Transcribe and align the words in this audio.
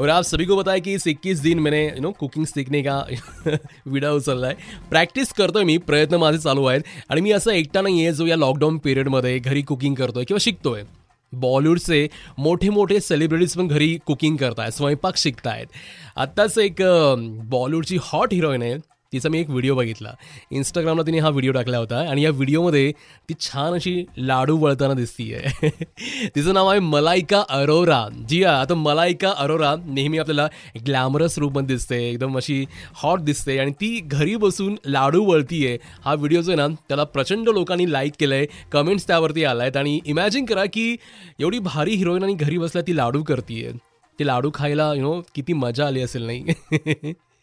और 0.00 0.08
आप 0.08 0.24
सभी 0.24 0.44
को 0.44 0.56
बताया 0.56 0.78
की 0.78 0.92
इस 0.94 1.06
इक्कीस 1.06 1.38
दिन 1.38 1.58
मैंने 1.58 1.84
यू 1.86 2.00
नो 2.00 2.10
कुकिंग 2.10 2.46
सीखने 2.46 2.82
का 2.82 2.98
विडा 3.86 4.10
आहे 4.28 4.54
प्रॅक्टिस 4.90 5.32
करतोय 5.32 5.64
मी 5.64 5.76
प्रयत्न 5.78 6.14
माझे 6.14 6.38
चालू 6.38 6.64
आहेत 6.64 6.82
आणि 7.10 7.20
मी 7.20 7.32
असं 7.32 7.50
एकटा 7.50 7.80
नाही 7.80 8.02
आहे 8.02 8.12
जो 8.12 8.26
या 8.26 8.36
लॉकडाऊन 8.36 8.78
पिरियडमध्ये 8.78 9.38
घरी 9.38 9.62
कुकिंग 9.62 9.94
करतोय 9.94 10.24
किंवा 10.24 10.38
शिकतोय. 10.40 10.82
बॉलिवूडचे 11.32 12.06
मोठे 12.38 12.68
मोठे 12.70 13.00
सेलिब्रिटीज 13.00 13.54
पण 13.54 13.68
घरी 13.68 13.96
कुकिंग 14.06 14.36
करतायत 14.36 14.72
स्वयंपाक 14.72 15.16
शिकतायत. 15.16 15.66
आत्ताच 16.16 16.58
एक 16.58 16.82
बॉलिवूडची 17.50 17.98
हॉट 18.02 18.34
हिरोईन 18.34 18.62
आहे 18.62 18.76
तिचा 19.14 19.28
मी 19.28 19.40
एक 19.40 19.50
व्हिडिओ 19.50 19.74
बघितला. 19.74 20.14
इंस्टाग्रामला 20.50 21.02
तिने 21.02 21.18
हा 21.18 21.28
व्हिडिओ 21.28 21.52
टाकला 21.52 21.78
होता 21.78 21.98
आणि 22.10 22.24
या 22.24 22.30
व्हिडिओमध्ये 22.30 22.92
ती 23.28 23.34
छान 23.40 23.74
अशी 23.74 24.04
लाडू 24.18 24.56
वळताना 24.56 24.94
दिसतीये. 24.94 25.42
तिचं 26.34 26.54
नाव 26.54 26.68
आहे 26.68 26.80
मलायका 26.80 27.42
अरोरा. 27.48 28.08
जी 28.28 28.42
आता 28.44 28.74
मलायका 28.74 29.32
अरोरा 29.36 29.74
नेहमी 29.86 30.18
आपल्याला 30.18 30.48
ग्लॅमरस 30.86 31.38
रूपमध्ये 31.38 31.76
दिसते 31.76 32.02
एकदम 32.10 32.36
अशी 32.36 32.64
हॉट 32.94 33.20
दिसते 33.20 33.58
आणि 33.58 33.70
ती 33.70 34.00
घरी 34.04 34.36
बसून 34.36 34.76
लाडू 34.86 35.24
वळतीये. 35.24 35.78
हा 36.04 36.14
व्हिडिओ 36.14 36.40
जो 36.40 36.50
आहे 36.50 36.56
ना 36.56 36.66
त्याला 36.88 37.04
प्रचंड 37.04 37.48
लोकांनी 37.48 37.92
लाईक 37.92 38.12
केलंय 38.20 38.46
कमेंट्स 38.72 39.06
त्यावरती 39.06 39.44
आला 39.44 39.62
आहेत 39.62 39.76
आणि 39.76 40.00
इमॅजिन 40.06 40.44
करा 40.44 40.64
की 40.64 40.96
एवढी 41.40 41.58
भारी 41.58 41.94
हिरोईन 41.94 42.22
आणि 42.22 42.34
घरी 42.34 42.58
बसल्या 42.58 42.82
ती 42.86 42.96
लाडू 42.96 43.22
करतीये. 43.22 43.72
ते 44.18 44.26
लाडू 44.26 44.50
खायला 44.54 44.92
यु 44.94 45.02
नो 45.02 45.20
किती 45.34 45.52
मजा 45.52 45.86
आली 45.86 46.00
असेल 46.00 46.22
नाही? 46.22 46.44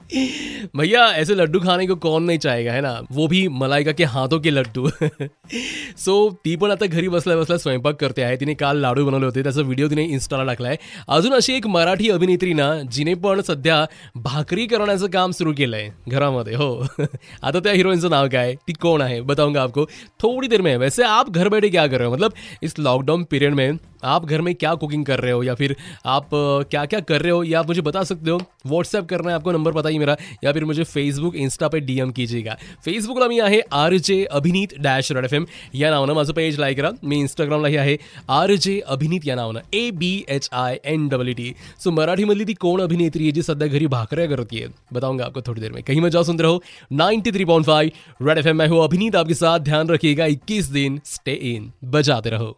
भैया, 0.78 1.06
ऐसे 1.06 1.36
लड्डू 1.36 1.60
खाने 1.60 1.88
को 1.88 1.96
कौन 1.96 2.24
नहीं 2.24 2.38
चाहेगा, 2.38 2.74
है 2.74 2.82
ना? 2.82 3.02
वो 3.12 3.28
भी 3.28 3.48
मलाइका 3.48 3.92
के 3.92 4.04
हाथों 4.04 4.40
के 4.40 4.52
लड्डू। 4.52 4.90
सो 5.98 6.40
ती 6.44 6.56
पण 6.56 6.72
आता 6.72 6.86
घरी 6.86 7.10
बसल्या 7.10 7.38
बसल्या 7.38 7.58
स्वयंपाक 7.58 7.96
करते 7.96 8.22
आहे. 8.22 8.36
तिने 8.36 8.54
काल 8.54 8.78
लाडू 8.78 9.06
बनवले 9.06 9.26
होते. 9.26 9.44
त्याचा 9.44 9.62
व्हिडिओ 9.62 9.90
तिने 9.90 10.04
इन्स्टाला 10.04 10.44
टाकलाय. 10.44 10.78
अजून 11.08 11.34
अशी 11.34 11.54
एक 11.54 11.68
मराठी 11.68 12.10
अभिनेत्री 12.10 12.54
ना, 12.54 12.82
जिने 12.92 13.14
पण 13.14 13.42
सध्या 13.42 13.86
भाकरी 14.16 14.66
करण्याचं 14.68 15.08
काम 15.08 15.32
सुरू 15.32 15.54
केलंय 15.54 15.90
घरामध्ये. 16.10 16.56
हो. 16.56 16.88
आता 17.44 17.60
त्या 17.60 17.74
हिरोईनचं 17.74 18.10
नाव 18.10 18.28
काय? 18.28 18.56
ती 18.68 18.74
कोण 18.74 19.02
आहे? 19.02 19.22
बताऊँगा 19.22 19.62
आपको. 19.62 19.86
थोड़ी 20.20 20.48
देर 20.48 20.62
में. 20.62 20.78
वैसे 20.78 21.04
आप 21.04 21.30
घर 21.30 21.50
बैठे 21.50 21.70
क्या 21.70 21.88
कर 21.88 21.98
रहे 21.98 22.08
हो? 22.08 22.14
मतलब 22.14 22.32
इस 22.64 22.74
लॉकडाउन 22.80 23.24
पीरियड 23.24 23.54
में 23.54 23.72
आप 24.04 24.26
घर 24.26 24.42
में 24.42 24.54
क्या 24.56 24.74
कुकिंग 24.76 25.06
कर 25.06 25.20
रहे 25.20 25.32
हो 25.32 25.44
या 25.44 25.56
फिर 25.56 25.76
आप 26.08 26.30
क्या 26.34 26.86
क्या 26.86 27.00
कर 27.02 27.22
रहे 27.22 27.32
हो, 27.32 27.44
या 27.44 27.60
आप 27.60 27.68
मुझे 27.68 27.82
बता 27.82 28.04
सकते 28.04 28.32
हो? 28.32 28.38
व्हाट्सएप 28.66 29.06
करना 29.06 29.30
है, 29.30 29.36
आपको 29.36 29.52
नंबर 29.52 29.72
बताइए 29.72 29.98
मेरा, 30.00 30.16
या 30.44 30.52
फिर 30.52 30.66
मुझे 30.66 30.84
फेसबुक 30.86 31.36
इंस्टा 31.38 31.68
पे 31.68 31.80
डीएम 31.82 32.12
कीजिएगा। 32.12 32.58
फेसबुकला 32.86 33.28
मी 33.28 33.40
आहे 33.40 33.62
आर 33.74 33.98
जे 34.00 34.24
अभिनीत 34.32 34.78
डॅश 34.82 35.12
रेड 35.12 35.26
एफ़ 35.26 35.36
एम 35.36 35.46
या 35.76 35.92
नावानं 35.92 36.14
माझं 36.14 36.34
पेज 36.34 36.60
लाईक 36.60 36.78
करा। 36.78 36.92
मी 37.04 37.20
इंस्टाग्रामलाही 37.20 37.76
आहे 37.78 37.98
आर 38.30 38.56
जे 38.58 38.80
अभिनीत 38.88 39.28
या 39.28 39.36
नावानं 39.36 39.60
A 39.74 39.90
B 39.94 40.14
H 40.30 40.50
I 40.54 40.80
N 40.86 41.08
W 41.10 41.34
T 41.34 41.54
सो 41.80 41.92
मराठी 41.92 42.22
मराठीमधली 42.22 42.46
ती 42.46 42.54
कोण 42.56 42.82
अभिनेत्री 42.82 43.24
आहे 43.24 43.32
जी 43.32 43.42
सध्या 43.42 43.68
घरी 43.68 43.88
भाकऱ्या 43.88 44.26
है 44.54 44.68
बताऊँगा 44.94 45.26
आपको 45.26 45.42
थोड़ी 45.42 45.62
देर 45.62 45.72
में। 45.72 45.82
कहीं 45.84 46.02
में 46.02 46.10
जाओ 46.10 46.24
सुनते 46.24 46.44
रहो 46.44 46.62
ninety 46.94 47.32
three 47.32 47.46
point 47.46 47.66
five 47.66 48.28
red 48.28 48.38
F 48.38 48.48
M 48.48 48.58
मैं 48.58 48.68
हूँ 48.68 48.84
अभिनीत, 48.84 49.16
आपके 49.16 49.34
साथ 49.34 49.60
ध्यान 49.62 49.90
रखिएगा, 49.90 50.26
इक्कीस 50.28 50.66
दिन 50.68 51.00
स्टे 51.06 51.34
इन 51.54 51.72
बजाते 51.84 52.30
रहो। 52.30 52.58